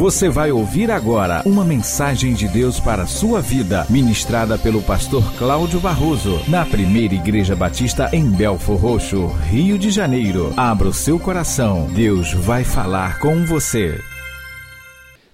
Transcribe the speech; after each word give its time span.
Você 0.00 0.30
vai 0.30 0.50
ouvir 0.50 0.90
agora 0.90 1.42
uma 1.44 1.62
mensagem 1.62 2.32
de 2.32 2.48
Deus 2.48 2.80
para 2.80 3.02
a 3.02 3.06
sua 3.06 3.42
vida, 3.42 3.86
ministrada 3.90 4.56
pelo 4.56 4.80
pastor 4.80 5.22
Cláudio 5.36 5.78
Barroso, 5.78 6.40
na 6.48 6.64
primeira 6.64 7.14
Igreja 7.14 7.54
Batista 7.54 8.08
em 8.10 8.24
Belfor 8.30 8.78
Roxo, 8.78 9.26
Rio 9.50 9.78
de 9.78 9.90
Janeiro. 9.90 10.54
Abra 10.56 10.88
o 10.88 10.94
seu 10.94 11.20
coração, 11.20 11.86
Deus 11.92 12.32
vai 12.32 12.64
falar 12.64 13.20
com 13.20 13.44
você. 13.44 14.00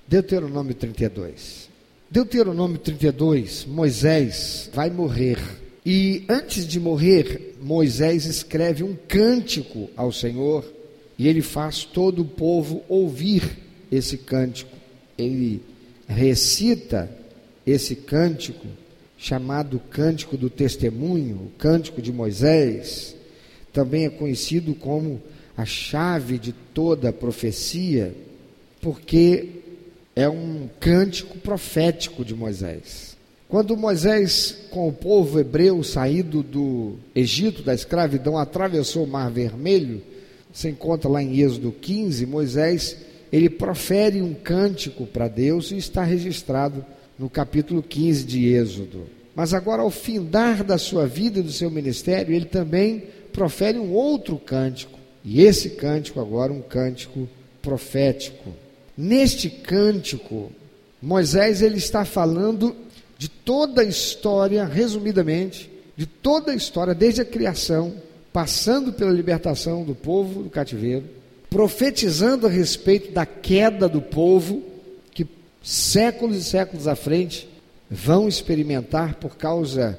Deuteronômio 0.09 0.75
32. 0.75 1.71
Deuteronômio 2.11 2.79
32, 2.79 3.67
Moisés 3.67 4.69
vai 4.75 4.91
morrer. 4.91 5.39
E 5.87 6.25
antes 6.29 6.67
de 6.67 6.81
morrer, 6.81 7.55
Moisés 7.63 8.27
escreve 8.27 8.83
um 8.83 8.97
cântico 9.07 9.89
ao 9.97 10.11
Senhor 10.11 10.65
e 11.17 11.29
ele 11.29 11.41
faz 11.41 11.85
todo 11.85 12.23
o 12.23 12.25
povo 12.25 12.83
ouvir 12.89 13.65
esse 13.91 14.19
cântico. 14.19 14.77
Ele 15.17 15.63
recita 16.07 17.11
esse 17.67 17.97
cântico, 17.97 18.67
chamado 19.19 19.81
Cântico 19.91 20.37
do 20.37 20.49
Testemunho, 20.49 21.37
o 21.37 21.51
Cântico 21.59 22.03
de 22.03 22.13
Moisés, 22.13 23.17
também 23.73 24.07
é 24.07 24.11
conhecido 24.11 24.75
como 24.75 25.21
a 25.57 25.65
chave 25.65 26.39
de 26.39 26.53
toda 26.53 27.09
a 27.09 27.13
profecia, 27.13 28.15
porque 28.81 29.49
é 30.15 30.29
um 30.29 30.69
cântico 30.81 31.39
profético 31.39 32.25
de 32.25 32.35
Moisés. 32.35 33.17
Quando 33.49 33.77
Moisés, 33.77 34.57
com 34.71 34.89
o 34.89 34.93
povo 34.93 35.39
hebreu 35.39 35.83
saído 35.83 36.43
do 36.43 36.95
Egito, 37.15 37.63
da 37.63 37.75
escravidão, 37.75 38.39
atravessou 38.39 39.05
o 39.05 39.07
Mar 39.07 39.31
Vermelho, 39.31 40.03
se 40.53 40.69
encontra 40.69 41.09
lá 41.09 41.23
em 41.23 41.39
Êxodo 41.39 41.71
15, 41.71 42.27
Moisés 42.27 42.97
ele 43.33 43.49
profere 43.49 44.23
um 44.23 44.35
cântico 44.35 45.07
para 45.07 45.29
Deus 45.29 45.71
e 45.71 45.77
está 45.77 46.03
registrado 46.03 46.85
no 47.19 47.29
capítulo 47.29 47.83
15 47.83 48.25
de 48.25 48.49
Êxodo. 48.49 49.07
Mas 49.35 49.53
agora, 49.53 49.83
ao 49.83 49.91
findar 49.91 50.65
da 50.65 50.79
sua 50.79 51.07
vida 51.07 51.41
e 51.41 51.43
do 51.43 51.53
seu 51.53 51.71
ministério, 51.71 52.35
ele 52.35 52.47
também 52.47 53.05
profere 53.33 53.79
um 53.79 53.93
outro 53.93 54.39
cântico. 54.39 54.99
E 55.25 55.43
esse 55.43 55.71
cântico, 55.71 56.21
agora, 56.21 56.53
um 56.53 56.63
cântico 56.63 57.29
profético. 57.61 58.55
Neste 58.97 59.51
cântico, 59.51 60.51
Moisés 61.03 61.61
ele 61.61 61.77
está 61.77 62.05
falando 62.05 62.75
de 63.19 63.29
toda 63.29 63.83
a 63.83 63.85
história, 63.85 64.65
resumidamente, 64.65 65.71
de 65.97 66.07
toda 66.07 66.53
a 66.53 66.55
história, 66.55 66.95
desde 66.95 67.21
a 67.21 67.25
criação, 67.25 67.95
passando 68.33 68.93
pela 68.93 69.11
libertação 69.11 69.85
do 69.85 69.95
povo 69.95 70.43
do 70.43 70.51
cativeiro, 70.51 71.05
profetizando 71.51 72.47
a 72.47 72.51
respeito 72.51 73.13
da 73.13 73.25
queda 73.25 73.89
do 73.89 74.01
povo, 74.03 74.63
que 75.13 75.27
séculos 75.63 76.37
e 76.37 76.45
séculos 76.45 76.89
à 76.89 76.97
frente 76.97 77.49
vão 77.91 78.29
experimentar 78.29 79.15
por 79.17 79.37
causa 79.37 79.99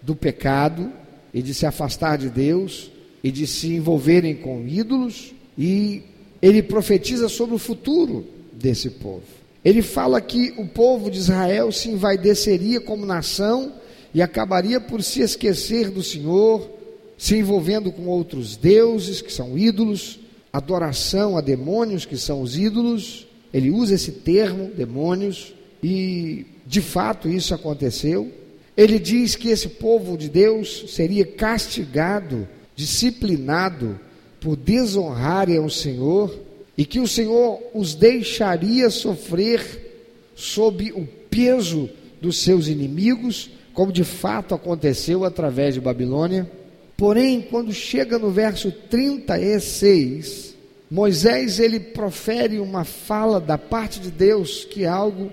do 0.00 0.14
pecado 0.14 0.92
e 1.32 1.42
de 1.42 1.52
se 1.52 1.66
afastar 1.66 2.16
de 2.16 2.30
Deus 2.30 2.90
e 3.22 3.30
de 3.30 3.46
se 3.46 3.72
envolverem 3.74 4.36
com 4.36 4.66
ídolos, 4.66 5.32
e 5.56 6.02
ele 6.42 6.62
profetiza 6.62 7.28
sobre 7.28 7.54
o 7.54 7.58
futuro 7.58 8.26
desse 8.52 8.90
povo. 8.90 9.22
Ele 9.64 9.80
fala 9.80 10.20
que 10.20 10.52
o 10.58 10.66
povo 10.66 11.10
de 11.10 11.18
Israel 11.18 11.72
se 11.72 11.88
envaideceria 11.88 12.80
como 12.80 13.06
nação 13.06 13.72
e 14.12 14.20
acabaria 14.20 14.78
por 14.78 15.02
se 15.02 15.22
esquecer 15.22 15.90
do 15.90 16.02
Senhor, 16.02 16.70
se 17.16 17.36
envolvendo 17.36 17.90
com 17.90 18.06
outros 18.06 18.56
deuses 18.56 19.22
que 19.22 19.32
são 19.32 19.56
ídolos, 19.56 20.20
adoração 20.54 21.36
a 21.36 21.40
demônios, 21.40 22.06
que 22.06 22.16
são 22.16 22.40
os 22.40 22.56
ídolos. 22.56 23.26
Ele 23.52 23.72
usa 23.72 23.96
esse 23.96 24.12
termo, 24.12 24.70
demônios, 24.76 25.52
e 25.82 26.46
de 26.64 26.80
fato 26.80 27.28
isso 27.28 27.52
aconteceu. 27.52 28.30
Ele 28.76 29.00
diz 29.00 29.34
que 29.34 29.48
esse 29.48 29.68
povo 29.68 30.16
de 30.16 30.28
Deus 30.28 30.84
seria 30.88 31.26
castigado, 31.26 32.46
disciplinado 32.76 33.98
por 34.40 34.54
desonrarem 34.54 35.56
ao 35.56 35.68
Senhor 35.68 36.32
e 36.78 36.84
que 36.84 37.00
o 37.00 37.08
Senhor 37.08 37.60
os 37.74 37.96
deixaria 37.96 38.90
sofrer 38.90 40.06
sob 40.36 40.92
o 40.92 41.04
peso 41.28 41.90
dos 42.20 42.38
seus 42.38 42.68
inimigos, 42.68 43.50
como 43.72 43.92
de 43.92 44.04
fato 44.04 44.54
aconteceu 44.54 45.24
através 45.24 45.74
de 45.74 45.80
Babilônia. 45.80 46.48
Porém, 46.96 47.40
quando 47.40 47.72
chega 47.72 48.18
no 48.18 48.30
verso 48.30 48.70
36, 48.70 50.53
Moisés 50.90 51.58
ele 51.58 51.80
profere 51.80 52.58
uma 52.58 52.84
fala 52.84 53.40
da 53.40 53.56
parte 53.56 53.98
de 54.00 54.10
Deus 54.10 54.64
que 54.64 54.84
é 54.84 54.88
algo 54.88 55.32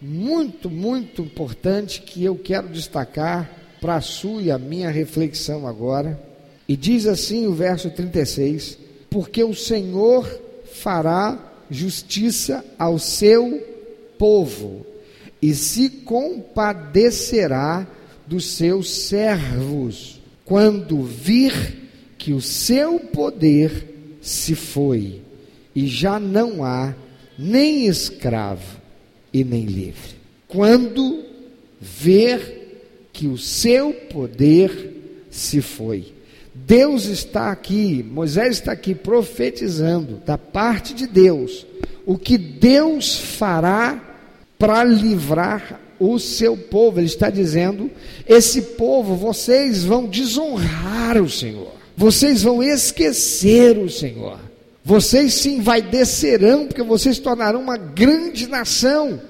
muito, 0.00 0.70
muito 0.70 1.22
importante 1.22 2.02
que 2.02 2.24
eu 2.24 2.36
quero 2.36 2.68
destacar 2.68 3.50
para 3.80 3.96
a 3.96 4.00
sua 4.00 4.42
e 4.42 4.50
a 4.50 4.58
minha 4.58 4.90
reflexão 4.90 5.66
agora. 5.66 6.20
E 6.68 6.76
diz 6.76 7.06
assim 7.06 7.46
o 7.46 7.54
verso 7.54 7.90
36: 7.90 8.78
Porque 9.08 9.42
o 9.42 9.54
Senhor 9.54 10.26
fará 10.72 11.38
justiça 11.70 12.64
ao 12.78 12.98
seu 12.98 13.66
povo 14.18 14.86
e 15.40 15.54
se 15.54 15.88
compadecerá 15.88 17.86
dos 18.26 18.52
seus 18.52 18.90
servos 18.90 20.20
quando 20.44 21.02
vir 21.02 21.88
que 22.18 22.32
o 22.32 22.40
seu 22.40 23.00
poder 23.00 23.89
se 24.20 24.54
foi 24.54 25.20
e 25.74 25.86
já 25.86 26.18
não 26.18 26.64
há 26.64 26.94
nem 27.38 27.86
escravo 27.86 28.80
e 29.32 29.44
nem 29.44 29.64
livre. 29.64 30.16
Quando 30.48 31.24
ver 31.80 33.08
que 33.12 33.26
o 33.26 33.38
seu 33.38 33.92
poder 33.92 35.26
se 35.30 35.62
foi. 35.62 36.12
Deus 36.54 37.06
está 37.06 37.50
aqui, 37.50 38.02
Moisés 38.02 38.56
está 38.56 38.72
aqui 38.72 38.94
profetizando 38.94 40.20
da 40.26 40.36
parte 40.36 40.92
de 40.92 41.06
Deus 41.06 41.66
o 42.04 42.18
que 42.18 42.36
Deus 42.36 43.18
fará 43.18 44.18
para 44.58 44.84
livrar 44.84 45.80
o 45.98 46.18
seu 46.18 46.56
povo. 46.56 46.98
Ele 46.98 47.06
está 47.06 47.30
dizendo: 47.30 47.90
esse 48.26 48.62
povo, 48.62 49.14
vocês 49.14 49.84
vão 49.84 50.06
desonrar 50.06 51.20
o 51.20 51.30
Senhor, 51.30 51.72
vocês 52.00 52.42
vão 52.42 52.62
esquecer 52.62 53.76
o 53.76 53.90
Senhor, 53.90 54.40
vocês 54.82 55.34
sim 55.34 55.60
vai 55.60 55.82
descerão, 55.82 56.66
porque 56.66 56.82
vocês 56.82 57.16
se 57.16 57.22
tornarão 57.22 57.60
uma 57.60 57.76
grande 57.76 58.46
nação, 58.46 59.20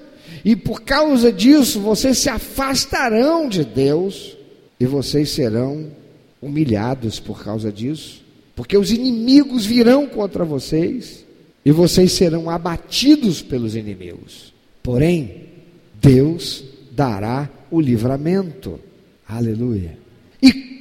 e 0.45 0.55
por 0.55 0.83
causa 0.83 1.33
disso 1.33 1.81
vocês 1.81 2.17
se 2.19 2.29
afastarão 2.29 3.49
de 3.49 3.65
Deus, 3.65 4.37
e 4.79 4.87
vocês 4.87 5.31
serão 5.31 5.91
humilhados 6.41 7.19
por 7.19 7.43
causa 7.43 7.73
disso, 7.73 8.25
porque 8.55 8.79
os 8.79 8.93
inimigos 8.93 9.67
virão 9.67 10.07
contra 10.07 10.45
vocês, 10.45 11.27
e 11.65 11.73
vocês 11.73 12.13
serão 12.13 12.49
abatidos 12.49 13.43
pelos 13.43 13.75
inimigos. 13.75 14.55
Porém, 14.81 15.47
Deus 16.01 16.63
dará 16.93 17.51
o 17.69 17.81
livramento. 17.81 18.79
Aleluia. 19.27 19.99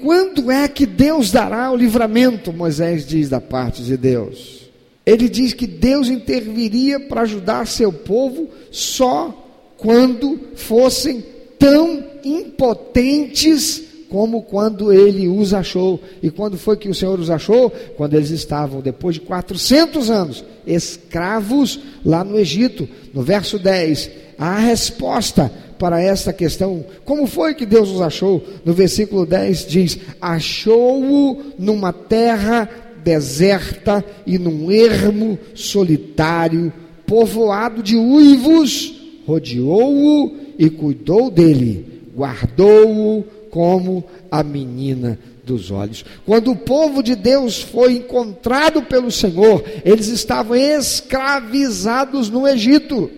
Quando 0.01 0.51
é 0.51 0.67
que 0.67 0.85
Deus 0.85 1.31
dará 1.31 1.71
o 1.71 1.75
livramento? 1.75 2.53
Moisés 2.53 3.05
diz 3.05 3.29
da 3.29 3.41
parte 3.41 3.83
de 3.83 3.97
Deus. 3.97 4.69
Ele 5.05 5.27
diz 5.27 5.53
que 5.53 5.67
Deus 5.67 6.07
interviria 6.07 6.99
para 6.99 7.21
ajudar 7.21 7.67
seu 7.67 7.91
povo 7.91 8.49
só 8.71 9.73
quando 9.77 10.39
fossem 10.55 11.23
tão 11.57 12.03
impotentes 12.23 13.83
como 14.09 14.41
quando 14.41 14.91
ele 14.91 15.27
os 15.27 15.53
achou. 15.53 16.01
E 16.21 16.29
quando 16.29 16.57
foi 16.57 16.75
que 16.75 16.89
o 16.89 16.95
Senhor 16.95 17.19
os 17.19 17.29
achou? 17.29 17.69
Quando 17.95 18.15
eles 18.15 18.31
estavam, 18.31 18.81
depois 18.81 19.15
de 19.15 19.21
400 19.21 20.09
anos, 20.09 20.43
escravos 20.65 21.79
lá 22.03 22.23
no 22.23 22.37
Egito. 22.37 22.89
No 23.13 23.21
verso 23.21 23.59
10, 23.59 24.09
a 24.37 24.57
resposta 24.57 25.51
para 25.79 26.01
esta 26.01 26.33
questão. 26.33 26.85
Como 27.05 27.25
foi 27.25 27.55
que 27.55 27.65
Deus 27.65 27.89
os 27.89 28.01
achou? 28.01 28.43
No 28.65 28.73
versículo 28.73 29.25
10 29.25 29.65
diz: 29.65 29.97
Achou-o 30.21 31.41
numa 31.57 31.93
terra 31.93 32.69
deserta 33.03 34.03
e 34.27 34.37
num 34.37 34.69
ermo 34.69 35.39
solitário, 35.55 36.71
povoado 37.07 37.81
de 37.81 37.95
uivos, 37.95 38.93
rodeou-o 39.25 40.35
e 40.59 40.69
cuidou 40.69 41.31
dele, 41.31 42.03
guardou-o 42.15 43.23
como 43.49 44.03
a 44.29 44.43
menina 44.43 45.17
dos 45.43 45.71
olhos. 45.71 46.05
Quando 46.25 46.51
o 46.51 46.55
povo 46.55 47.01
de 47.01 47.15
Deus 47.15 47.61
foi 47.61 47.93
encontrado 47.93 48.83
pelo 48.83 49.09
Senhor, 49.09 49.63
eles 49.83 50.07
estavam 50.07 50.55
escravizados 50.55 52.29
no 52.29 52.47
Egito 52.47 53.09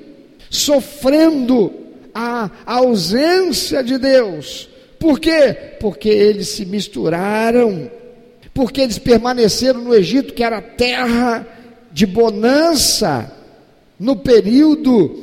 sofrendo 0.49 1.80
a 2.13 2.49
ausência 2.65 3.83
de 3.83 3.97
Deus. 3.97 4.69
Por 4.99 5.19
quê? 5.19 5.55
Porque 5.79 6.09
eles 6.09 6.49
se 6.49 6.65
misturaram, 6.65 7.89
porque 8.53 8.81
eles 8.81 8.99
permaneceram 8.99 9.81
no 9.81 9.95
Egito, 9.95 10.33
que 10.33 10.43
era 10.43 10.61
terra 10.61 11.47
de 11.91 12.05
bonança, 12.05 13.31
no 13.99 14.15
período 14.15 15.19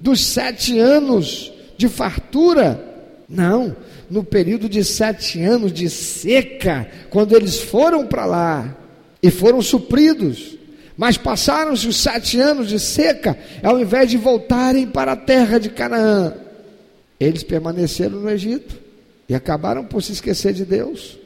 dos 0.00 0.24
sete 0.24 0.78
anos 0.78 1.52
de 1.76 1.88
fartura. 1.88 2.84
Não, 3.28 3.76
no 4.10 4.24
período 4.24 4.68
de 4.68 4.82
sete 4.82 5.40
anos 5.40 5.72
de 5.72 5.88
seca, 5.88 6.90
quando 7.10 7.36
eles 7.36 7.58
foram 7.58 8.06
para 8.06 8.26
lá 8.26 8.76
e 9.22 9.30
foram 9.30 9.62
supridos. 9.62 10.58
Mas 11.00 11.16
passaram-se 11.16 11.88
os 11.88 11.96
sete 11.96 12.38
anos 12.38 12.68
de 12.68 12.78
seca, 12.78 13.38
ao 13.62 13.80
invés 13.80 14.10
de 14.10 14.18
voltarem 14.18 14.86
para 14.86 15.12
a 15.12 15.16
terra 15.16 15.58
de 15.58 15.70
Canaã, 15.70 16.34
eles 17.18 17.42
permaneceram 17.42 18.20
no 18.20 18.28
Egito 18.28 18.78
e 19.26 19.34
acabaram 19.34 19.82
por 19.82 20.02
se 20.02 20.12
esquecer 20.12 20.52
de 20.52 20.62
Deus. 20.62 21.18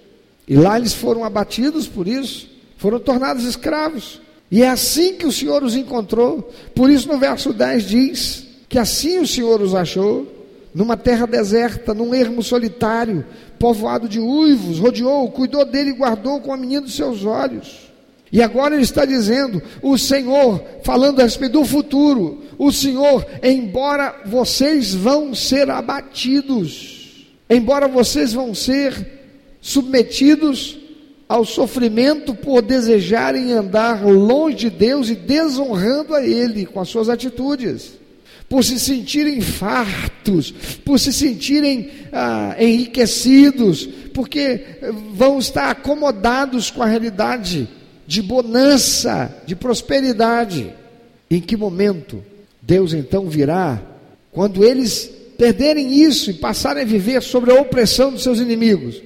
E 0.46 0.54
lá 0.54 0.78
eles 0.78 0.94
foram 0.94 1.24
abatidos 1.24 1.88
por 1.88 2.06
isso, 2.06 2.48
foram 2.76 3.00
tornados 3.00 3.42
escravos. 3.42 4.20
E 4.48 4.62
é 4.62 4.68
assim 4.68 5.14
que 5.14 5.26
o 5.26 5.32
Senhor 5.32 5.64
os 5.64 5.74
encontrou. 5.74 6.52
Por 6.72 6.88
isso, 6.88 7.08
no 7.08 7.18
verso 7.18 7.52
10 7.52 7.82
diz 7.82 8.46
que 8.68 8.78
assim 8.78 9.18
o 9.18 9.26
Senhor 9.26 9.60
os 9.60 9.74
achou, 9.74 10.46
numa 10.72 10.96
terra 10.96 11.26
deserta, 11.26 11.92
num 11.92 12.14
ermo 12.14 12.44
solitário, 12.44 13.26
povoado 13.58 14.08
de 14.08 14.20
uivos, 14.20 14.78
rodeou, 14.78 15.28
cuidou 15.32 15.64
dele 15.64 15.90
e 15.90 15.94
guardou 15.94 16.40
com 16.40 16.52
a 16.52 16.56
menina 16.56 16.82
dos 16.82 16.94
seus 16.94 17.24
olhos. 17.24 17.83
E 18.32 18.42
agora 18.42 18.74
ele 18.74 18.82
está 18.82 19.04
dizendo, 19.04 19.62
o 19.80 19.96
Senhor, 19.96 20.62
falando 20.82 21.20
a 21.20 21.22
respeito 21.22 21.52
do 21.52 21.64
futuro, 21.64 22.42
o 22.58 22.72
Senhor, 22.72 23.24
embora 23.42 24.22
vocês 24.26 24.94
vão 24.94 25.34
ser 25.34 25.70
abatidos, 25.70 27.26
embora 27.48 27.86
vocês 27.86 28.32
vão 28.32 28.54
ser 28.54 29.06
submetidos 29.60 30.78
ao 31.28 31.44
sofrimento 31.44 32.34
por 32.34 32.60
desejarem 32.60 33.52
andar 33.52 34.04
longe 34.04 34.56
de 34.56 34.70
Deus 34.70 35.08
e 35.08 35.14
desonrando 35.14 36.14
a 36.14 36.24
Ele 36.24 36.66
com 36.66 36.80
as 36.80 36.88
suas 36.88 37.08
atitudes, 37.08 37.92
por 38.48 38.62
se 38.62 38.78
sentirem 38.78 39.40
fartos, 39.40 40.50
por 40.84 40.98
se 40.98 41.12
sentirem 41.12 41.90
ah, 42.12 42.56
enriquecidos, 42.58 43.86
porque 44.12 44.60
vão 45.14 45.38
estar 45.38 45.70
acomodados 45.70 46.70
com 46.70 46.82
a 46.82 46.86
realidade 46.86 47.68
de 48.06 48.22
bonança, 48.22 49.34
de 49.46 49.56
prosperidade. 49.56 50.72
Em 51.30 51.40
que 51.40 51.56
momento 51.56 52.22
Deus 52.60 52.92
então 52.92 53.28
virá? 53.28 53.80
Quando 54.30 54.64
eles 54.64 55.10
perderem 55.36 56.02
isso 56.02 56.30
e 56.30 56.34
passarem 56.34 56.82
a 56.82 56.86
viver 56.86 57.22
sobre 57.22 57.50
a 57.50 57.60
opressão 57.60 58.12
dos 58.12 58.22
seus 58.22 58.38
inimigos. 58.38 59.02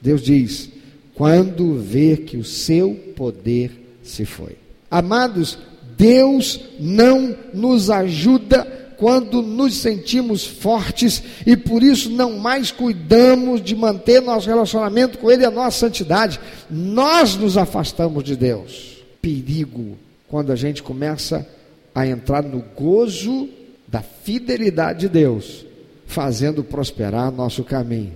Deus 0.00 0.22
diz: 0.22 0.68
quando 1.14 1.78
vê 1.78 2.16
que 2.16 2.36
o 2.36 2.44
seu 2.44 2.94
poder 3.16 3.70
se 4.02 4.24
foi. 4.24 4.56
Amados, 4.90 5.58
Deus 5.96 6.60
não 6.78 7.36
nos 7.52 7.90
ajuda 7.90 8.77
quando 8.98 9.40
nos 9.40 9.76
sentimos 9.76 10.44
fortes 10.44 11.22
e 11.46 11.56
por 11.56 11.84
isso 11.84 12.10
não 12.10 12.36
mais 12.36 12.72
cuidamos 12.72 13.62
de 13.62 13.76
manter 13.76 14.20
nosso 14.20 14.48
relacionamento 14.48 15.18
com 15.18 15.30
Ele 15.30 15.44
e 15.44 15.46
a 15.46 15.50
nossa 15.52 15.78
santidade, 15.78 16.40
nós 16.68 17.36
nos 17.36 17.56
afastamos 17.56 18.24
de 18.24 18.34
Deus. 18.34 18.98
Perigo 19.22 19.96
quando 20.26 20.50
a 20.50 20.56
gente 20.56 20.82
começa 20.82 21.46
a 21.94 22.06
entrar 22.06 22.42
no 22.42 22.62
gozo 22.76 23.48
da 23.86 24.02
fidelidade 24.02 25.00
de 25.00 25.08
Deus, 25.08 25.64
fazendo 26.04 26.64
prosperar 26.64 27.30
nosso 27.30 27.62
caminho. 27.62 28.14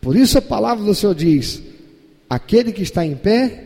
Por 0.00 0.16
isso 0.16 0.38
a 0.38 0.42
palavra 0.42 0.82
do 0.82 0.94
Senhor 0.94 1.14
diz: 1.14 1.62
aquele 2.28 2.72
que 2.72 2.82
está 2.82 3.04
em 3.04 3.14
pé, 3.14 3.64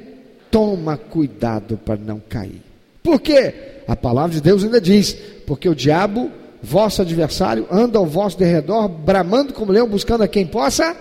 toma 0.51 0.97
cuidado 0.97 1.79
para 1.79 1.97
não 1.97 2.21
cair. 2.21 2.61
Por 3.05 3.21
quê? 3.21 3.55
A 3.87 3.95
palavra 3.95 4.35
de 4.35 4.43
Deus 4.43 4.65
ainda 4.65 4.81
diz: 4.81 5.17
porque 5.47 5.69
o 5.69 5.75
diabo 5.75 6.31
vosso 6.67 7.01
adversário 7.01 7.65
anda 7.71 7.97
ao 7.97 8.05
vosso 8.05 8.37
derredor, 8.37 8.89
bramando 8.89 9.55
como 9.55 9.71
leão, 9.71 9.89
buscando 9.89 10.25
a 10.25 10.29
quem 10.29 10.45
possa 10.45 10.97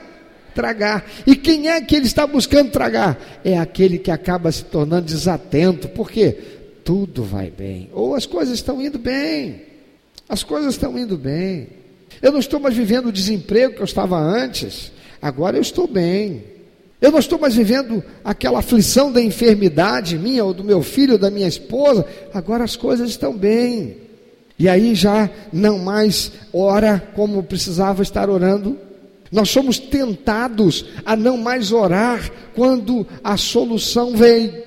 tragar. 0.53 1.03
E 1.25 1.35
quem 1.35 1.69
é 1.69 1.81
que 1.81 1.95
ele 1.95 2.05
está 2.05 2.27
buscando 2.27 2.69
tragar? 2.69 3.19
É 3.43 3.57
aquele 3.57 3.97
que 3.97 4.11
acaba 4.11 4.51
se 4.51 4.63
tornando 4.63 5.07
desatento. 5.07 5.89
Por 5.89 6.11
quê? 6.11 6.37
Tudo 6.83 7.23
vai 7.23 7.49
bem. 7.49 7.89
Ou 7.93 8.13
as 8.13 8.27
coisas 8.27 8.53
estão 8.53 8.79
indo 8.79 8.99
bem. 8.99 9.63
As 10.29 10.43
coisas 10.43 10.75
estão 10.75 10.97
indo 10.99 11.17
bem. 11.17 11.67
Eu 12.21 12.31
não 12.31 12.39
estou 12.39 12.59
mais 12.59 12.75
vivendo 12.75 13.07
o 13.07 13.11
desemprego 13.11 13.73
que 13.73 13.81
eu 13.81 13.85
estava 13.85 14.17
antes. 14.17 14.91
Agora 15.19 15.57
eu 15.57 15.61
estou 15.61 15.87
bem. 15.87 16.43
Eu 17.01 17.11
não 17.11 17.19
estou 17.19 17.39
mais 17.39 17.55
vivendo 17.55 18.03
aquela 18.23 18.59
aflição 18.59 19.11
da 19.11 19.21
enfermidade 19.21 20.17
minha 20.17 20.45
ou 20.45 20.53
do 20.53 20.63
meu 20.63 20.83
filho 20.83 21.13
ou 21.13 21.19
da 21.19 21.31
minha 21.31 21.47
esposa. 21.47 22.05
Agora 22.31 22.63
as 22.63 22.75
coisas 22.75 23.09
estão 23.09 23.35
bem. 23.35 24.04
E 24.57 24.69
aí 24.69 24.95
já 24.95 25.29
não 25.51 25.79
mais 25.79 26.31
ora 26.53 27.11
como 27.15 27.43
precisava 27.43 28.01
estar 28.01 28.29
orando. 28.29 28.77
Nós 29.31 29.49
somos 29.49 29.77
tentados 29.77 30.85
a 31.05 31.15
não 31.15 31.37
mais 31.37 31.71
orar 31.71 32.31
quando 32.53 33.05
a 33.23 33.35
solução 33.35 34.15
vem. 34.15 34.63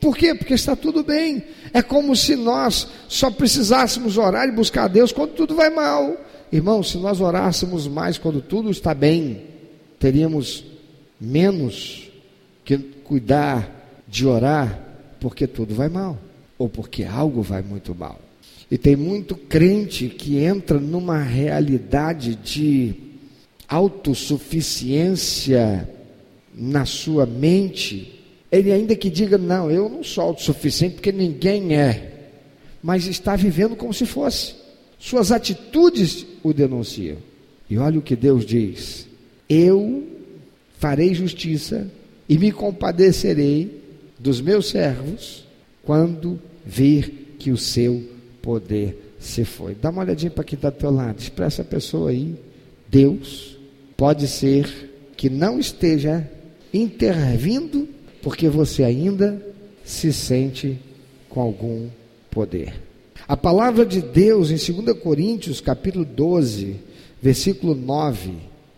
Por 0.00 0.16
quê? 0.16 0.34
Porque 0.34 0.54
está 0.54 0.74
tudo 0.74 1.02
bem. 1.02 1.42
É 1.72 1.82
como 1.82 2.16
se 2.16 2.36
nós 2.36 2.88
só 3.08 3.30
precisássemos 3.30 4.16
orar 4.16 4.48
e 4.48 4.52
buscar 4.52 4.84
a 4.84 4.88
Deus 4.88 5.12
quando 5.12 5.32
tudo 5.32 5.54
vai 5.54 5.68
mal. 5.68 6.16
Irmão, 6.50 6.82
se 6.82 6.96
nós 6.96 7.20
orássemos 7.20 7.86
mais 7.86 8.16
quando 8.16 8.40
tudo 8.40 8.70
está 8.70 8.94
bem, 8.94 9.42
teríamos 9.98 10.64
menos 11.20 12.08
que 12.64 12.78
cuidar 12.78 13.68
de 14.06 14.26
orar 14.26 14.80
porque 15.20 15.46
tudo 15.46 15.74
vai 15.74 15.88
mal 15.88 16.16
ou 16.56 16.68
porque 16.68 17.04
algo 17.04 17.42
vai 17.42 17.62
muito 17.62 17.94
mal. 17.94 18.25
E 18.70 18.76
tem 18.76 18.94
muito 18.96 19.34
crente 19.36 20.08
que 20.08 20.38
entra 20.38 20.80
numa 20.80 21.22
realidade 21.22 22.34
de 22.34 22.94
autossuficiência 23.68 25.88
na 26.54 26.84
sua 26.84 27.26
mente. 27.26 28.24
Ele 28.50 28.72
ainda 28.72 28.96
que 28.96 29.08
diga, 29.08 29.38
não, 29.38 29.70
eu 29.70 29.88
não 29.88 30.02
sou 30.02 30.24
autossuficiente 30.24 30.96
porque 30.96 31.12
ninguém 31.12 31.76
é. 31.76 32.14
Mas 32.82 33.06
está 33.06 33.36
vivendo 33.36 33.76
como 33.76 33.94
se 33.94 34.04
fosse. 34.04 34.56
Suas 34.98 35.30
atitudes 35.30 36.26
o 36.42 36.52
denunciam. 36.52 37.18
E 37.68 37.76
olha 37.78 37.98
o 37.98 38.02
que 38.02 38.14
Deus 38.16 38.46
diz: 38.46 39.06
Eu 39.48 40.04
farei 40.78 41.14
justiça 41.14 41.90
e 42.28 42.38
me 42.38 42.52
compadecerei 42.52 43.82
dos 44.18 44.40
meus 44.40 44.68
servos 44.68 45.44
quando 45.82 46.38
vir 46.64 47.34
que 47.38 47.50
o 47.50 47.56
seu 47.56 48.15
poder 48.46 49.16
se 49.18 49.44
foi. 49.44 49.74
Dá 49.74 49.90
uma 49.90 50.02
olhadinha 50.02 50.30
para 50.30 50.44
quem 50.44 50.54
está 50.54 50.70
do 50.70 50.76
teu 50.76 50.92
lado. 50.92 51.18
Expressa 51.18 51.62
a 51.62 51.64
pessoa 51.64 52.10
aí. 52.10 52.36
Deus 52.88 53.58
pode 53.96 54.28
ser 54.28 55.10
que 55.16 55.28
não 55.28 55.58
esteja 55.58 56.30
intervindo 56.72 57.88
porque 58.22 58.48
você 58.48 58.84
ainda 58.84 59.44
se 59.84 60.12
sente 60.12 60.78
com 61.28 61.40
algum 61.40 61.88
poder. 62.30 62.74
A 63.26 63.36
palavra 63.36 63.84
de 63.84 64.00
Deus 64.00 64.52
em 64.52 64.72
2 64.72 64.96
Coríntios, 65.00 65.60
capítulo 65.60 66.04
12, 66.04 66.76
versículo 67.20 67.74
9, 67.74 68.30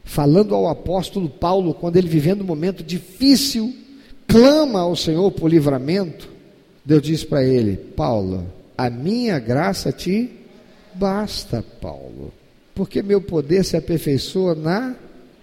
falando 0.02 0.54
ao 0.54 0.66
apóstolo 0.66 1.28
Paulo, 1.28 1.75
quando 1.75 1.99
ele 1.99 2.09
vivendo 2.09 2.40
um 2.40 2.47
momento 2.47 2.83
difícil, 2.83 3.75
clama 4.26 4.81
ao 4.81 4.97
Senhor 4.97 5.31
por 5.33 5.50
livramento, 5.50 6.26
Deus 6.83 7.02
diz 7.02 7.25
para 7.25 7.45
ele: 7.45 7.76
Paulo, 7.76 8.47
a 8.78 8.88
minha 8.88 9.38
graça 9.40 9.90
te 9.90 10.30
basta, 10.94 11.64
Paulo, 11.80 12.32
porque 12.76 13.02
meu 13.02 13.20
poder 13.20 13.64
se 13.64 13.76
aperfeiçoa 13.76 14.54
na 14.54 14.94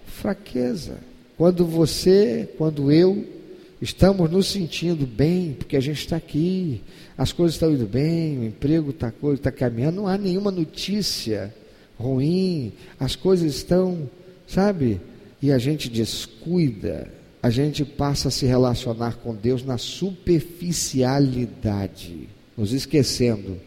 fraqueza. 0.06 0.96
Quando 1.36 1.66
você, 1.66 2.48
quando 2.56 2.90
eu, 2.90 3.26
estamos 3.80 4.28
nos 4.30 4.46
sentindo 4.46 5.06
bem, 5.06 5.52
porque 5.52 5.76
a 5.76 5.80
gente 5.80 5.98
está 5.98 6.16
aqui, 6.16 6.80
as 7.18 7.30
coisas 7.30 7.56
estão 7.56 7.70
indo 7.70 7.86
bem, 7.86 8.38
o 8.38 8.44
emprego 8.44 8.88
está 8.88 9.12
tá 9.42 9.52
caminhando, 9.52 9.96
não 9.96 10.08
há 10.08 10.16
nenhuma 10.16 10.50
notícia 10.50 11.54
ruim, 11.98 12.72
as 12.98 13.14
coisas 13.14 13.54
estão, 13.54 14.08
sabe? 14.46 14.98
E 15.42 15.52
a 15.52 15.58
gente 15.58 15.90
descuida, 15.90 17.12
a 17.42 17.50
gente 17.50 17.84
passa 17.84 18.28
a 18.28 18.30
se 18.30 18.46
relacionar 18.46 19.16
com 19.16 19.34
Deus 19.34 19.62
na 19.62 19.76
superficialidade 19.76 22.34
nos 22.56 22.72
esquecendo 22.72 23.58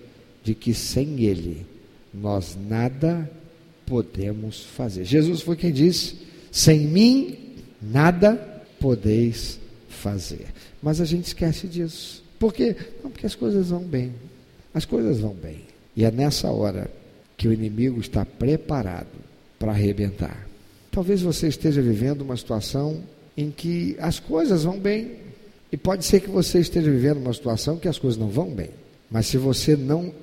de 0.43 0.55
que 0.55 0.73
sem 0.73 1.21
Ele 1.21 1.65
nós 2.13 2.57
nada 2.67 3.29
podemos 3.85 4.63
fazer. 4.63 5.05
Jesus 5.05 5.41
foi 5.41 5.55
quem 5.55 5.71
disse: 5.71 6.17
sem 6.51 6.79
mim 6.87 7.55
nada 7.81 8.35
podeis 8.79 9.59
fazer. 9.89 10.47
Mas 10.81 11.01
a 11.01 11.05
gente 11.05 11.25
esquece 11.25 11.67
disso. 11.67 12.23
Por 12.39 12.53
quê? 12.53 12.75
Não, 13.03 13.11
porque 13.11 13.25
as 13.25 13.35
coisas 13.35 13.69
vão 13.69 13.83
bem. 13.83 14.13
As 14.73 14.85
coisas 14.85 15.19
vão 15.19 15.33
bem. 15.33 15.61
E 15.95 16.05
é 16.05 16.11
nessa 16.11 16.49
hora 16.49 16.89
que 17.35 17.47
o 17.47 17.53
inimigo 17.53 17.99
está 17.99 18.25
preparado 18.25 19.07
para 19.57 19.71
arrebentar. 19.71 20.47
Talvez 20.91 21.21
você 21.21 21.47
esteja 21.47 21.81
vivendo 21.81 22.21
uma 22.21 22.37
situação 22.37 23.03
em 23.35 23.51
que 23.51 23.95
as 23.99 24.19
coisas 24.19 24.63
vão 24.63 24.79
bem, 24.79 25.11
e 25.71 25.77
pode 25.77 26.03
ser 26.05 26.21
que 26.21 26.29
você 26.29 26.59
esteja 26.59 26.89
vivendo 26.89 27.17
uma 27.17 27.33
situação 27.33 27.77
que 27.77 27.87
as 27.87 27.99
coisas 27.99 28.19
não 28.19 28.29
vão 28.29 28.49
bem. 28.49 28.69
Mas 29.09 29.27
se 29.27 29.37
você 29.37 29.75
não 29.75 30.13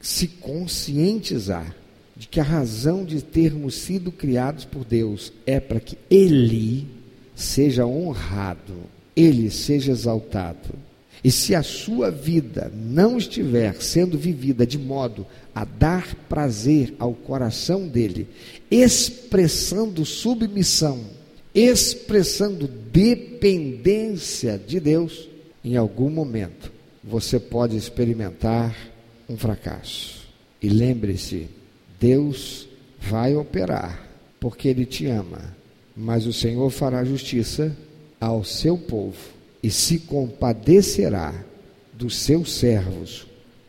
se 0.00 0.28
conscientizar 0.28 1.74
de 2.16 2.26
que 2.26 2.40
a 2.40 2.44
razão 2.44 3.04
de 3.04 3.22
termos 3.22 3.74
sido 3.76 4.10
criados 4.10 4.64
por 4.64 4.84
Deus 4.84 5.32
é 5.46 5.60
para 5.60 5.78
que 5.78 5.96
Ele 6.10 6.86
seja 7.34 7.86
honrado, 7.86 8.74
Ele 9.14 9.50
seja 9.50 9.92
exaltado. 9.92 10.74
E 11.22 11.30
se 11.30 11.54
a 11.54 11.62
sua 11.62 12.10
vida 12.10 12.70
não 12.74 13.18
estiver 13.18 13.74
sendo 13.82 14.16
vivida 14.16 14.66
de 14.66 14.78
modo 14.78 15.26
a 15.54 15.64
dar 15.64 16.14
prazer 16.28 16.94
ao 16.98 17.12
coração 17.12 17.88
dele, 17.88 18.28
expressando 18.70 20.04
submissão, 20.04 21.00
expressando 21.58 22.68
dependência 22.68 24.58
de 24.58 24.78
Deus, 24.78 25.28
em 25.64 25.76
algum 25.76 26.10
momento 26.10 26.72
você 27.02 27.40
pode 27.40 27.76
experimentar 27.76 28.76
um 29.28 29.36
fracasso. 29.36 30.26
E 30.60 30.68
lembre-se, 30.68 31.48
Deus 31.98 32.68
vai 33.00 33.34
operar, 33.34 34.08
porque 34.40 34.68
Ele 34.68 34.84
te 34.84 35.06
ama, 35.06 35.56
mas 35.96 36.26
o 36.26 36.32
Senhor 36.32 36.68
fará 36.70 37.04
justiça 37.04 37.76
ao 38.20 38.44
seu 38.44 38.76
povo 38.76 39.16
e 39.62 39.70
se 39.70 40.00
compadecerá 40.00 41.44
dos 41.92 42.16
seus 42.16 42.52
servos 42.52 43.26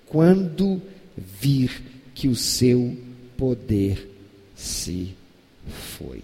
quando 0.08 0.82
vir 1.18 1.82
que 2.14 2.28
o 2.28 2.36
seu 2.36 2.96
poder 3.38 4.10
se 4.56 5.16
foi. 5.68 6.22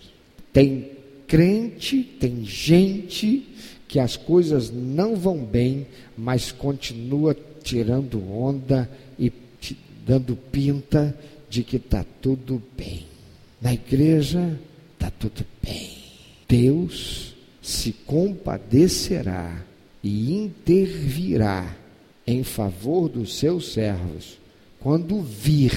Tem 0.51 0.94
crente, 1.27 2.03
tem 2.19 2.43
gente 2.45 3.47
que 3.87 3.99
as 3.99 4.17
coisas 4.17 4.71
não 4.71 5.15
vão 5.15 5.37
bem, 5.43 5.87
mas 6.17 6.51
continua 6.51 7.35
tirando 7.63 8.21
onda 8.31 8.89
e 9.17 9.31
dando 10.05 10.35
pinta 10.35 11.17
de 11.49 11.63
que 11.63 11.77
está 11.77 12.05
tudo 12.21 12.61
bem. 12.77 13.05
Na 13.61 13.73
igreja 13.73 14.59
está 14.93 15.09
tudo 15.09 15.45
bem. 15.63 15.91
Deus 16.47 17.33
se 17.61 17.91
compadecerá 17.91 19.63
e 20.03 20.33
intervirá 20.33 21.75
em 22.27 22.43
favor 22.43 23.09
dos 23.09 23.37
seus 23.37 23.73
servos 23.73 24.37
quando 24.79 25.21
vir 25.21 25.73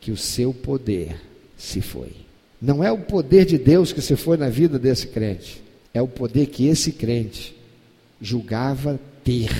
que 0.00 0.10
o 0.10 0.16
seu 0.16 0.52
poder 0.52 1.20
se 1.56 1.80
foi. 1.80 2.23
Não 2.64 2.82
é 2.82 2.90
o 2.90 2.96
poder 2.96 3.44
de 3.44 3.58
Deus 3.58 3.92
que 3.92 4.00
se 4.00 4.16
foi 4.16 4.38
na 4.38 4.48
vida 4.48 4.78
desse 4.78 5.08
crente, 5.08 5.62
é 5.92 6.00
o 6.00 6.08
poder 6.08 6.46
que 6.46 6.66
esse 6.66 6.92
crente 6.92 7.54
julgava 8.18 8.98
ter 9.22 9.50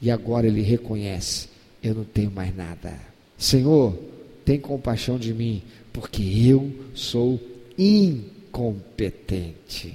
e 0.00 0.10
agora 0.10 0.46
ele 0.46 0.62
reconhece: 0.62 1.50
eu 1.82 1.94
não 1.94 2.04
tenho 2.04 2.30
mais 2.30 2.56
nada. 2.56 2.98
Senhor, 3.36 3.98
tem 4.46 4.58
compaixão 4.58 5.18
de 5.18 5.34
mim, 5.34 5.62
porque 5.92 6.22
eu 6.22 6.72
sou 6.94 7.38
incompetente. 7.76 9.94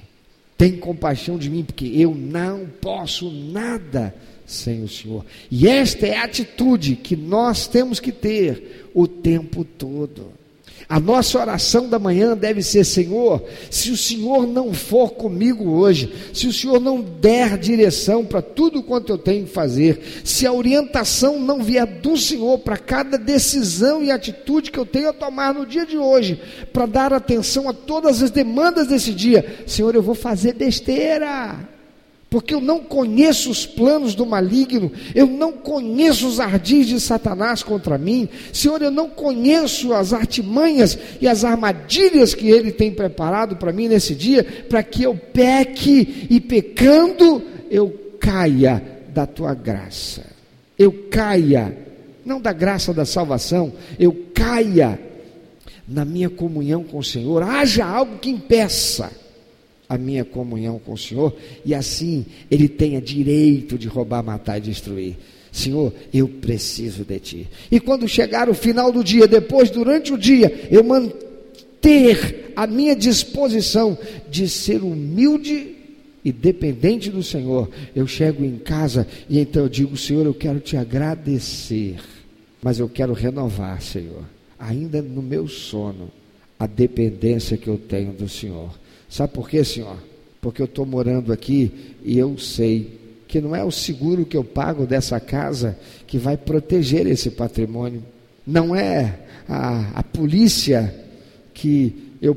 Tem 0.56 0.76
compaixão 0.76 1.36
de 1.38 1.50
mim, 1.50 1.64
porque 1.64 1.86
eu 1.86 2.14
não 2.14 2.68
posso 2.80 3.32
nada 3.32 4.14
sem 4.46 4.84
o 4.84 4.88
Senhor. 4.88 5.26
E 5.50 5.66
esta 5.66 6.06
é 6.06 6.18
a 6.18 6.22
atitude 6.22 6.94
que 6.94 7.16
nós 7.16 7.66
temos 7.66 7.98
que 7.98 8.12
ter 8.12 8.88
o 8.94 9.08
tempo 9.08 9.64
todo. 9.64 10.37
A 10.88 10.98
nossa 10.98 11.38
oração 11.38 11.86
da 11.86 11.98
manhã 11.98 12.34
deve 12.34 12.62
ser: 12.62 12.82
Senhor, 12.82 13.44
se 13.70 13.90
o 13.90 13.96
Senhor 13.96 14.46
não 14.46 14.72
for 14.72 15.10
comigo 15.10 15.72
hoje, 15.72 16.10
se 16.32 16.46
o 16.46 16.52
Senhor 16.52 16.80
não 16.80 17.02
der 17.02 17.58
direção 17.58 18.24
para 18.24 18.40
tudo 18.40 18.82
quanto 18.82 19.12
eu 19.12 19.18
tenho 19.18 19.44
que 19.44 19.52
fazer, 19.52 20.00
se 20.24 20.46
a 20.46 20.52
orientação 20.52 21.38
não 21.38 21.62
vier 21.62 21.86
do 21.86 22.16
Senhor 22.16 22.58
para 22.60 22.78
cada 22.78 23.18
decisão 23.18 24.02
e 24.02 24.10
atitude 24.10 24.70
que 24.70 24.78
eu 24.78 24.86
tenho 24.86 25.10
a 25.10 25.12
tomar 25.12 25.52
no 25.52 25.66
dia 25.66 25.84
de 25.84 25.98
hoje, 25.98 26.40
para 26.72 26.86
dar 26.86 27.12
atenção 27.12 27.68
a 27.68 27.74
todas 27.74 28.22
as 28.22 28.30
demandas 28.30 28.86
desse 28.86 29.12
dia, 29.12 29.62
Senhor, 29.66 29.94
eu 29.94 30.02
vou 30.02 30.14
fazer 30.14 30.54
besteira 30.54 31.68
porque 32.30 32.52
eu 32.52 32.60
não 32.60 32.80
conheço 32.80 33.50
os 33.50 33.64
planos 33.64 34.14
do 34.14 34.26
maligno, 34.26 34.92
eu 35.14 35.26
não 35.26 35.52
conheço 35.52 36.28
os 36.28 36.38
ardis 36.38 36.86
de 36.86 37.00
Satanás 37.00 37.62
contra 37.62 37.96
mim, 37.96 38.28
Senhor, 38.52 38.82
eu 38.82 38.90
não 38.90 39.08
conheço 39.08 39.94
as 39.94 40.12
artimanhas 40.12 40.98
e 41.20 41.26
as 41.26 41.42
armadilhas 41.42 42.34
que 42.34 42.48
ele 42.48 42.70
tem 42.70 42.90
preparado 42.90 43.56
para 43.56 43.72
mim 43.72 43.88
nesse 43.88 44.14
dia, 44.14 44.44
para 44.68 44.82
que 44.82 45.02
eu 45.02 45.14
peque 45.14 46.26
e 46.28 46.38
pecando 46.40 47.42
eu 47.70 47.90
caia 48.20 48.82
da 49.08 49.26
tua 49.26 49.54
graça, 49.54 50.24
eu 50.78 50.92
caia, 51.10 51.76
não 52.24 52.40
da 52.40 52.52
graça 52.52 52.92
da 52.92 53.06
salvação, 53.06 53.72
eu 53.98 54.26
caia 54.34 55.00
na 55.86 56.04
minha 56.04 56.28
comunhão 56.28 56.84
com 56.84 56.98
o 56.98 57.04
Senhor, 57.04 57.42
haja 57.42 57.86
algo 57.86 58.18
que 58.18 58.28
impeça 58.28 59.10
a 59.88 59.96
minha 59.96 60.24
comunhão 60.24 60.78
com 60.78 60.92
o 60.92 60.98
Senhor 60.98 61.34
e 61.64 61.74
assim 61.74 62.26
ele 62.50 62.68
tenha 62.68 63.00
direito 63.00 63.78
de 63.78 63.88
roubar, 63.88 64.22
matar 64.22 64.58
e 64.58 64.60
destruir. 64.60 65.16
Senhor, 65.50 65.92
eu 66.12 66.28
preciso 66.28 67.04
de 67.04 67.18
ti. 67.18 67.48
E 67.70 67.80
quando 67.80 68.06
chegar 68.06 68.48
o 68.48 68.54
final 68.54 68.92
do 68.92 69.02
dia, 69.02 69.26
depois, 69.26 69.70
durante 69.70 70.12
o 70.12 70.18
dia, 70.18 70.68
eu 70.70 70.84
manter 70.84 72.52
a 72.54 72.66
minha 72.66 72.94
disposição 72.94 73.96
de 74.30 74.48
ser 74.48 74.82
humilde 74.82 75.74
e 76.24 76.32
dependente 76.32 77.10
do 77.10 77.22
Senhor, 77.22 77.70
eu 77.94 78.06
chego 78.06 78.44
em 78.44 78.58
casa 78.58 79.06
e 79.28 79.38
então 79.38 79.62
eu 79.62 79.68
digo: 79.68 79.96
Senhor, 79.96 80.26
eu 80.26 80.34
quero 80.34 80.60
te 80.60 80.76
agradecer, 80.76 81.96
mas 82.62 82.78
eu 82.78 82.88
quero 82.88 83.12
renovar, 83.12 83.80
Senhor, 83.80 84.24
ainda 84.58 85.00
no 85.00 85.22
meu 85.22 85.48
sono, 85.48 86.10
a 86.58 86.66
dependência 86.66 87.56
que 87.56 87.68
eu 87.68 87.78
tenho 87.78 88.12
do 88.12 88.28
Senhor. 88.28 88.70
Sabe 89.08 89.32
por 89.32 89.48
quê, 89.48 89.64
senhor? 89.64 89.96
Porque 90.40 90.60
eu 90.60 90.66
estou 90.66 90.84
morando 90.84 91.32
aqui 91.32 91.96
e 92.04 92.18
eu 92.18 92.38
sei 92.38 92.98
que 93.26 93.40
não 93.40 93.54
é 93.54 93.64
o 93.64 93.70
seguro 93.70 94.24
que 94.24 94.36
eu 94.36 94.44
pago 94.44 94.86
dessa 94.86 95.20
casa 95.20 95.78
que 96.06 96.18
vai 96.18 96.36
proteger 96.36 97.06
esse 97.06 97.30
patrimônio. 97.30 98.02
Não 98.46 98.74
é 98.74 99.18
a, 99.48 99.98
a 100.00 100.02
polícia 100.02 100.94
que 101.52 102.14
eu 102.22 102.36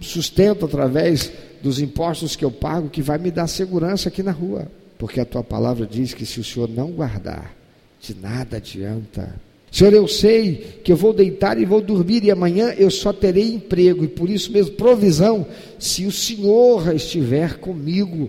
sustento 0.00 0.64
através 0.64 1.32
dos 1.62 1.78
impostos 1.80 2.36
que 2.36 2.44
eu 2.44 2.50
pago 2.50 2.88
que 2.88 3.02
vai 3.02 3.18
me 3.18 3.30
dar 3.30 3.46
segurança 3.46 4.08
aqui 4.08 4.22
na 4.22 4.32
rua. 4.32 4.70
Porque 4.98 5.20
a 5.20 5.24
tua 5.24 5.42
palavra 5.42 5.86
diz 5.86 6.14
que 6.14 6.24
se 6.24 6.40
o 6.40 6.44
Senhor 6.44 6.68
não 6.68 6.90
guardar, 6.90 7.54
de 8.00 8.14
nada 8.14 8.58
adianta 8.58 9.34
Senhor, 9.70 9.92
eu 9.92 10.08
sei 10.08 10.80
que 10.82 10.90
eu 10.90 10.96
vou 10.96 11.12
deitar 11.12 11.60
e 11.60 11.64
vou 11.64 11.80
dormir, 11.80 12.24
e 12.24 12.30
amanhã 12.30 12.74
eu 12.76 12.90
só 12.90 13.12
terei 13.12 13.54
emprego, 13.54 14.04
e 14.04 14.08
por 14.08 14.28
isso 14.28 14.50
mesmo 14.50 14.74
provisão, 14.74 15.46
se 15.78 16.06
o 16.06 16.12
Senhor 16.12 16.94
estiver 16.94 17.58
comigo, 17.58 18.28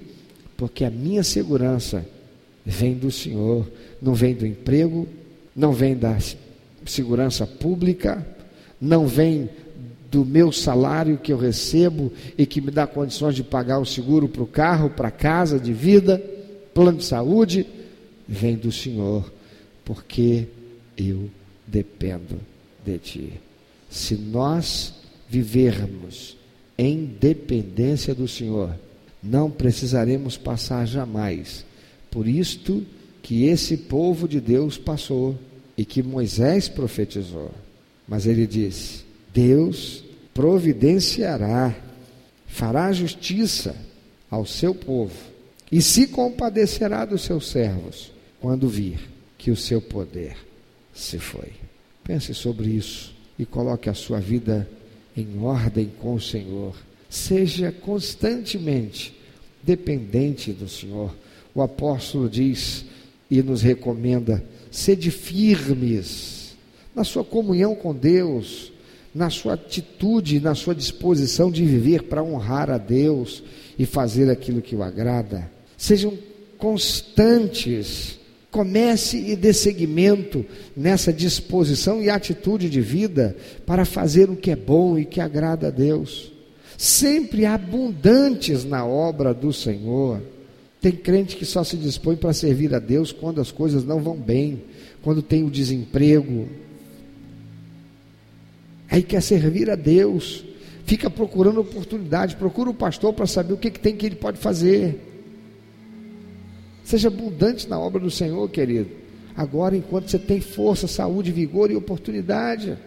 porque 0.55 0.85
a 0.85 0.91
minha 0.91 1.23
segurança 1.23 2.05
vem 2.63 2.93
do 2.93 3.09
Senhor, 3.09 3.67
não 3.99 4.13
vem 4.13 4.35
do 4.35 4.45
emprego, 4.45 5.07
não 5.55 5.73
vem 5.73 5.95
da 5.95 6.15
segurança 6.85 7.47
pública, 7.47 8.25
não 8.79 9.07
vem 9.07 9.49
do 10.11 10.23
meu 10.23 10.51
salário 10.51 11.17
que 11.17 11.33
eu 11.33 11.37
recebo 11.37 12.11
e 12.37 12.45
que 12.45 12.61
me 12.61 12.69
dá 12.69 12.85
condições 12.85 13.33
de 13.33 13.43
pagar 13.43 13.79
o 13.79 13.85
seguro 13.85 14.27
para 14.27 14.43
o 14.43 14.47
carro, 14.47 14.89
para 14.89 15.07
a 15.07 15.11
casa 15.11 15.59
de 15.59 15.73
vida, 15.73 16.21
plano 16.73 16.97
de 16.99 17.05
saúde, 17.05 17.65
vem 18.27 18.55
do 18.55 18.71
Senhor, 18.71 19.31
porque 19.83 20.47
eu 21.09 21.29
dependo 21.67 22.39
de 22.85 22.97
ti. 22.97 23.33
Se 23.89 24.15
nós 24.15 24.93
vivermos 25.29 26.37
em 26.77 27.05
dependência 27.05 28.13
do 28.15 28.27
Senhor, 28.27 28.75
não 29.21 29.51
precisaremos 29.51 30.37
passar 30.37 30.85
jamais 30.85 31.65
por 32.09 32.27
isto 32.27 32.85
que 33.21 33.45
esse 33.45 33.77
povo 33.77 34.27
de 34.27 34.41
Deus 34.41 34.77
passou 34.77 35.37
e 35.77 35.85
que 35.85 36.01
Moisés 36.01 36.67
profetizou. 36.67 37.51
Mas 38.07 38.25
ele 38.25 38.47
disse: 38.47 39.03
Deus 39.33 40.03
providenciará, 40.33 41.75
fará 42.47 42.91
justiça 42.91 43.75
ao 44.29 44.45
seu 44.45 44.73
povo 44.73 45.15
e 45.71 45.81
se 45.81 46.07
compadecerá 46.07 47.05
dos 47.05 47.21
seus 47.21 47.49
servos 47.49 48.11
quando 48.39 48.67
vir 48.67 48.99
que 49.37 49.51
o 49.51 49.55
seu 49.55 49.81
poder 49.81 50.50
se 50.93 51.19
foi. 51.19 51.53
Pense 52.03 52.33
sobre 52.33 52.69
isso 52.69 53.13
e 53.37 53.45
coloque 53.45 53.89
a 53.89 53.93
sua 53.93 54.19
vida 54.19 54.69
em 55.15 55.39
ordem 55.41 55.91
com 55.99 56.15
o 56.15 56.21
Senhor. 56.21 56.75
Seja 57.09 57.71
constantemente 57.71 59.13
dependente 59.63 60.51
do 60.51 60.67
Senhor. 60.67 61.15
O 61.53 61.61
apóstolo 61.61 62.29
diz 62.29 62.85
e 63.29 63.41
nos 63.41 63.61
recomenda: 63.61 64.43
sede 64.69 65.11
firmes 65.11 66.55
na 66.95 67.03
sua 67.03 67.23
comunhão 67.23 67.75
com 67.75 67.93
Deus, 67.93 68.71
na 69.13 69.29
sua 69.29 69.53
atitude, 69.53 70.39
na 70.39 70.55
sua 70.55 70.75
disposição 70.75 71.51
de 71.51 71.65
viver 71.65 72.03
para 72.03 72.23
honrar 72.23 72.69
a 72.69 72.77
Deus 72.77 73.43
e 73.77 73.85
fazer 73.85 74.29
aquilo 74.29 74.61
que 74.61 74.75
o 74.75 74.83
agrada. 74.83 75.49
Sejam 75.77 76.17
constantes 76.57 78.19
Comece 78.51 79.17
e 79.17 79.35
dê 79.35 79.53
seguimento 79.53 80.45
nessa 80.75 81.13
disposição 81.13 82.03
e 82.03 82.09
atitude 82.09 82.69
de 82.69 82.81
vida 82.81 83.35
para 83.65 83.85
fazer 83.85 84.29
o 84.29 84.35
que 84.35 84.51
é 84.51 84.55
bom 84.57 84.99
e 84.99 85.05
que 85.05 85.21
agrada 85.21 85.69
a 85.69 85.71
Deus. 85.71 86.33
Sempre 86.77 87.45
abundantes 87.45 88.65
na 88.65 88.85
obra 88.85 89.33
do 89.33 89.53
Senhor. 89.53 90.21
Tem 90.81 90.91
crente 90.91 91.37
que 91.37 91.45
só 91.45 91.63
se 91.63 91.77
dispõe 91.77 92.17
para 92.17 92.33
servir 92.33 92.75
a 92.75 92.79
Deus 92.79 93.11
quando 93.11 93.39
as 93.39 93.51
coisas 93.51 93.85
não 93.85 94.01
vão 94.01 94.17
bem, 94.17 94.63
quando 95.01 95.21
tem 95.21 95.43
o 95.43 95.49
desemprego. 95.49 96.49
Aí 98.89 99.01
quer 99.01 99.21
servir 99.21 99.69
a 99.69 99.75
Deus, 99.75 100.43
fica 100.83 101.09
procurando 101.09 101.61
oportunidade, 101.61 102.35
procura 102.35 102.69
o 102.69 102.73
pastor 102.73 103.13
para 103.13 103.25
saber 103.25 103.53
o 103.53 103.57
que, 103.57 103.71
que 103.71 103.79
tem 103.79 103.95
que 103.95 104.05
ele 104.05 104.15
pode 104.15 104.37
fazer. 104.37 105.10
Seja 106.83 107.07
abundante 107.07 107.69
na 107.69 107.79
obra 107.79 107.99
do 108.01 108.11
Senhor, 108.11 108.49
querido. 108.49 108.89
Agora, 109.35 109.75
enquanto 109.75 110.09
você 110.09 110.19
tem 110.19 110.41
força, 110.41 110.87
saúde, 110.87 111.31
vigor 111.31 111.71
e 111.71 111.75
oportunidade. 111.75 112.77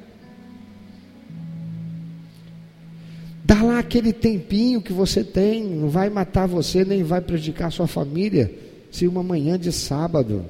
Dá 3.45 3.63
lá 3.63 3.79
aquele 3.79 4.13
tempinho 4.13 4.81
que 4.81 4.93
você 4.93 5.23
tem, 5.23 5.65
não 5.65 5.89
vai 5.89 6.09
matar 6.11 6.47
você, 6.47 6.85
nem 6.85 7.03
vai 7.03 7.21
prejudicar 7.21 7.71
sua 7.71 7.87
família. 7.87 8.53
Se 8.91 9.07
uma 9.07 9.23
manhã 9.23 9.59
de 9.59 9.73
sábado, 9.73 10.45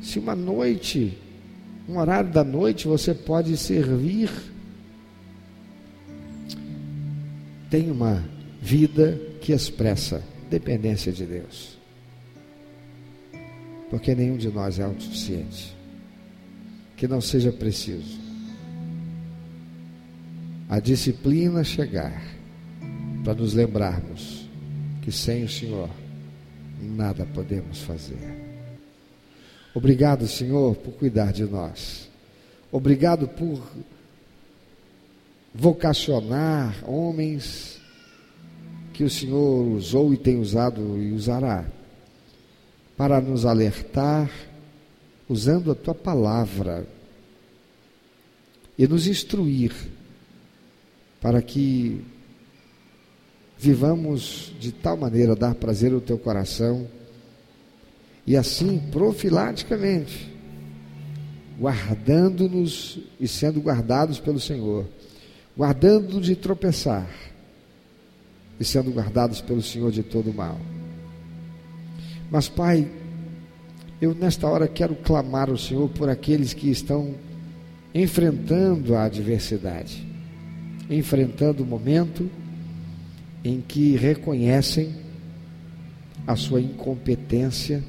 se 0.00 0.18
uma 0.18 0.34
noite, 0.34 1.16
um 1.88 1.98
horário 1.98 2.30
da 2.30 2.44
noite 2.44 2.86
você 2.86 3.14
pode 3.14 3.56
servir, 3.56 4.30
tem 7.68 7.90
uma 7.90 8.24
vida 8.60 9.20
que 9.40 9.52
expressa 9.52 10.22
dependência 10.48 11.12
de 11.12 11.24
Deus 11.26 11.73
porque 13.94 14.12
nenhum 14.12 14.36
de 14.36 14.48
nós 14.48 14.80
é 14.80 14.82
autossuficiente. 14.82 15.72
Que 16.96 17.06
não 17.06 17.20
seja 17.20 17.52
preciso 17.52 18.18
a 20.68 20.80
disciplina 20.80 21.62
chegar 21.62 22.20
para 23.22 23.34
nos 23.34 23.54
lembrarmos 23.54 24.48
que 25.00 25.12
sem 25.12 25.44
o 25.44 25.48
Senhor 25.48 25.88
nada 26.82 27.24
podemos 27.24 27.82
fazer. 27.82 28.18
Obrigado, 29.72 30.26
Senhor, 30.26 30.74
por 30.74 30.94
cuidar 30.94 31.32
de 31.32 31.44
nós. 31.44 32.10
Obrigado 32.72 33.28
por 33.28 33.62
vocacionar 35.54 36.82
homens 36.84 37.78
que 38.92 39.04
o 39.04 39.10
Senhor 39.10 39.68
usou 39.68 40.12
e 40.12 40.16
tem 40.16 40.36
usado 40.40 41.00
e 41.00 41.12
usará 41.12 41.64
para 42.96 43.20
nos 43.20 43.44
alertar, 43.44 44.30
usando 45.28 45.70
a 45.72 45.74
tua 45.74 45.94
palavra 45.94 46.86
e 48.78 48.86
nos 48.86 49.06
instruir 49.06 49.72
para 51.20 51.40
que 51.40 52.04
vivamos 53.58 54.52
de 54.60 54.72
tal 54.72 54.96
maneira 54.96 55.32
a 55.32 55.36
dar 55.36 55.54
prazer 55.54 55.92
ao 55.92 56.00
teu 56.00 56.18
coração 56.18 56.86
e 58.26 58.36
assim 58.36 58.78
profilaticamente 58.90 60.34
guardando-nos 61.58 62.98
e 63.20 63.28
sendo 63.28 63.60
guardados 63.60 64.18
pelo 64.18 64.40
Senhor, 64.40 64.86
guardando-nos 65.56 66.26
de 66.26 66.36
tropeçar 66.36 67.08
e 68.58 68.64
sendo 68.64 68.90
guardados 68.90 69.40
pelo 69.40 69.62
Senhor 69.62 69.90
de 69.90 70.02
todo 70.02 70.32
mal. 70.32 70.58
Mas, 72.34 72.48
Pai, 72.48 72.84
eu 74.02 74.12
nesta 74.12 74.48
hora 74.48 74.66
quero 74.66 74.96
clamar 74.96 75.48
ao 75.48 75.56
Senhor 75.56 75.88
por 75.90 76.08
aqueles 76.08 76.52
que 76.52 76.68
estão 76.68 77.14
enfrentando 77.94 78.96
a 78.96 79.04
adversidade, 79.04 80.04
enfrentando 80.90 81.62
o 81.62 81.64
momento 81.64 82.28
em 83.44 83.60
que 83.60 83.94
reconhecem 83.94 84.96
a 86.26 86.34
sua 86.34 86.60
incompetência 86.60 87.80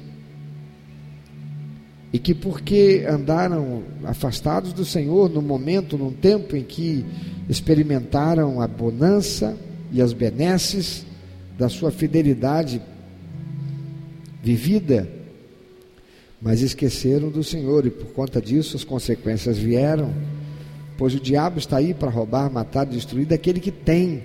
e 2.12 2.18
que 2.20 2.32
porque 2.32 3.04
andaram 3.10 3.82
afastados 4.04 4.72
do 4.72 4.84
Senhor 4.84 5.28
no 5.28 5.42
momento, 5.42 5.98
num 5.98 6.12
tempo 6.12 6.54
em 6.54 6.62
que 6.62 7.04
experimentaram 7.48 8.60
a 8.60 8.68
bonança 8.68 9.58
e 9.90 10.00
as 10.00 10.12
benesses 10.12 11.04
da 11.58 11.68
sua 11.68 11.90
fidelidade 11.90 12.80
vivida, 14.46 15.08
mas 16.40 16.62
esqueceram 16.62 17.30
do 17.30 17.42
Senhor 17.42 17.84
e 17.84 17.90
por 17.90 18.06
conta 18.12 18.40
disso 18.40 18.76
as 18.76 18.84
consequências 18.84 19.58
vieram. 19.58 20.14
Pois 20.96 21.14
o 21.14 21.20
diabo 21.20 21.58
está 21.58 21.78
aí 21.78 21.92
para 21.92 22.08
roubar, 22.08 22.50
matar, 22.50 22.86
destruir 22.86 23.26
daquele 23.26 23.58
que 23.58 23.72
tem. 23.72 24.22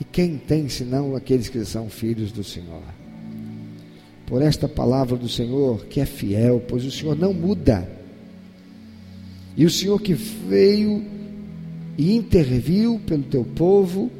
E 0.00 0.04
quem 0.04 0.36
tem 0.36 0.68
senão 0.68 1.14
aqueles 1.14 1.48
que 1.48 1.64
são 1.64 1.88
filhos 1.88 2.32
do 2.32 2.42
Senhor? 2.42 2.82
Por 4.26 4.42
esta 4.42 4.68
palavra 4.68 5.16
do 5.16 5.28
Senhor, 5.28 5.86
que 5.86 6.00
é 6.00 6.06
fiel, 6.06 6.60
pois 6.66 6.84
o 6.84 6.90
Senhor 6.90 7.16
não 7.16 7.32
muda. 7.32 7.88
E 9.56 9.64
o 9.64 9.70
Senhor 9.70 10.00
que 10.00 10.12
veio 10.14 11.04
e 11.96 12.16
interviu 12.16 13.00
pelo 13.06 13.22
teu 13.22 13.44
povo 13.44 14.10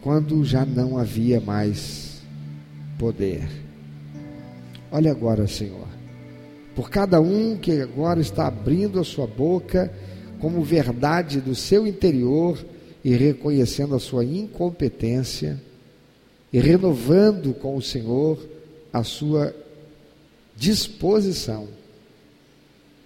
quando 0.00 0.42
já 0.42 0.64
não 0.64 0.96
havia 0.96 1.38
mais 1.38 2.22
poder. 2.98 3.67
Olha 4.90 5.10
agora, 5.10 5.46
Senhor, 5.46 5.86
por 6.74 6.90
cada 6.90 7.20
um 7.20 7.56
que 7.56 7.80
agora 7.80 8.20
está 8.20 8.46
abrindo 8.46 8.98
a 8.98 9.04
sua 9.04 9.26
boca 9.26 9.92
como 10.40 10.62
verdade 10.62 11.40
do 11.40 11.54
seu 11.54 11.86
interior 11.86 12.64
e 13.04 13.14
reconhecendo 13.14 13.94
a 13.94 13.98
sua 13.98 14.24
incompetência 14.24 15.60
e 16.52 16.58
renovando 16.58 17.52
com 17.54 17.76
o 17.76 17.82
Senhor 17.82 18.38
a 18.92 19.02
sua 19.02 19.54
disposição 20.56 21.68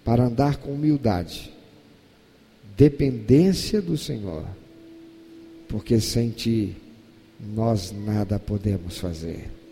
para 0.03 0.25
andar 0.25 0.57
com 0.57 0.71
humildade, 0.71 1.53
dependência 2.77 3.81
do 3.81 3.97
Senhor, 3.97 4.45
porque 5.67 5.99
sem 5.99 6.29
Ti 6.29 6.75
nós 7.39 7.91
nada 7.91 8.39
podemos 8.39 8.97
fazer. 8.97 9.62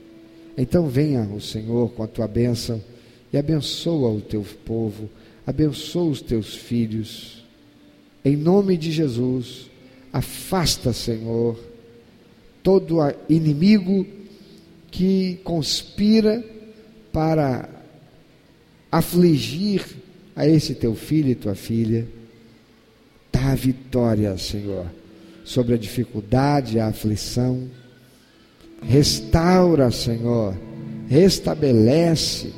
Então 0.57 0.87
venha 0.87 1.21
o 1.23 1.39
Senhor 1.39 1.91
com 1.91 2.03
a 2.03 2.07
tua 2.07 2.27
bênção 2.27 2.81
e 3.31 3.37
abençoa 3.37 4.09
o 4.09 4.21
teu 4.21 4.45
povo, 4.65 5.09
abençoa 5.45 6.11
os 6.11 6.21
teus 6.21 6.55
filhos. 6.55 7.43
Em 8.23 8.35
nome 8.35 8.77
de 8.77 8.91
Jesus, 8.91 9.69
afasta, 10.11 10.93
Senhor, 10.93 11.57
todo 12.61 12.97
inimigo 13.29 14.05
que 14.91 15.39
conspira 15.43 16.43
para 17.11 17.69
afligir 18.91 19.85
a 20.35 20.47
esse 20.47 20.75
teu 20.75 20.93
filho 20.93 21.29
e 21.29 21.35
tua 21.35 21.55
filha. 21.55 22.07
Dá 23.31 23.55
vitória, 23.55 24.37
Senhor, 24.37 24.85
sobre 25.45 25.73
a 25.73 25.77
dificuldade, 25.77 26.79
a 26.79 26.87
aflição 26.87 27.69
Restaura, 28.81 29.91
Senhor, 29.91 30.55
restabelece, 31.07 32.51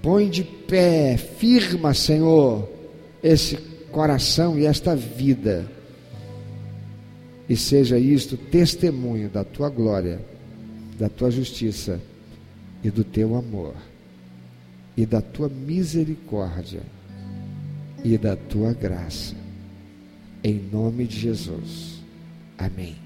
põe 0.00 0.30
de 0.30 0.44
pé, 0.44 1.16
firma, 1.16 1.92
Senhor, 1.92 2.68
esse 3.22 3.56
coração 3.90 4.58
e 4.58 4.66
esta 4.66 4.94
vida, 4.94 5.66
e 7.48 7.56
seja 7.56 7.98
isto 7.98 8.36
testemunho 8.36 9.28
da 9.28 9.42
tua 9.42 9.68
glória, 9.68 10.20
da 10.98 11.08
tua 11.08 11.30
justiça 11.30 12.00
e 12.82 12.90
do 12.90 13.02
teu 13.02 13.34
amor, 13.34 13.74
e 14.96 15.04
da 15.04 15.20
tua 15.20 15.48
misericórdia 15.48 16.82
e 18.04 18.16
da 18.16 18.36
tua 18.36 18.72
graça. 18.72 19.34
Em 20.42 20.60
nome 20.70 21.06
de 21.06 21.18
Jesus. 21.18 22.02
Amém. 22.56 23.05